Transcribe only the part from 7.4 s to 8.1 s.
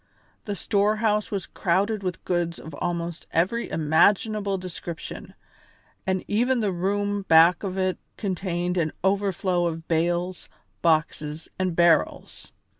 of it